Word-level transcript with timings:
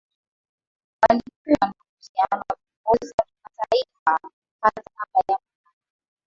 Walikuwa 1.01 1.57
na 1.67 1.73
uhusiano 1.73 2.43
na 2.49 2.55
viongozi 2.55 3.13
wa 3.19 3.25
kimataifa 3.25 4.29
hata 4.61 4.81
kabla 4.81 5.19
ya 5.29 5.39
Muungano 5.43 5.79